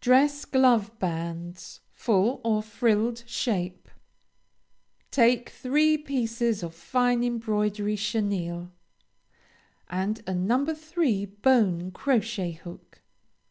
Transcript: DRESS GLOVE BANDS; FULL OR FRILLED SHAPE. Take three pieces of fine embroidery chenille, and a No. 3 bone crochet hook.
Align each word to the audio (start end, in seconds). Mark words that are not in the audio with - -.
DRESS 0.00 0.46
GLOVE 0.46 0.98
BANDS; 0.98 1.80
FULL 1.92 2.40
OR 2.42 2.62
FRILLED 2.62 3.22
SHAPE. 3.26 3.90
Take 5.10 5.50
three 5.50 5.98
pieces 5.98 6.62
of 6.62 6.74
fine 6.74 7.22
embroidery 7.22 7.96
chenille, 7.98 8.72
and 9.90 10.22
a 10.26 10.32
No. 10.32 10.64
3 10.74 11.26
bone 11.26 11.90
crochet 11.90 12.52
hook. 12.52 13.02